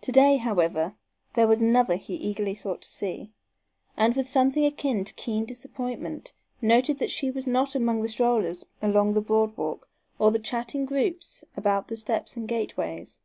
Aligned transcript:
To 0.00 0.10
day, 0.10 0.36
however, 0.36 0.96
there 1.34 1.46
was 1.46 1.62
another 1.62 1.94
he 1.94 2.14
eagerly 2.14 2.54
sought 2.54 2.82
to 2.82 2.88
see, 2.88 3.30
and, 3.96 4.16
with 4.16 4.28
something 4.28 4.66
akin 4.66 5.04
to 5.04 5.14
keen 5.14 5.44
disappointment, 5.44 6.32
noted 6.60 6.98
that 6.98 7.12
she 7.12 7.30
was 7.30 7.46
not 7.46 7.76
among 7.76 8.02
the 8.02 8.08
strollers 8.08 8.66
along 8.82 9.12
the 9.12 9.20
board 9.20 9.56
walk 9.56 9.88
or 10.18 10.32
the 10.32 10.40
chatting 10.40 10.86
groups 10.86 11.44
about 11.56 11.86
the 11.86 11.96
steps 11.96 12.34
and 12.36 12.48
gateways. 12.48 13.20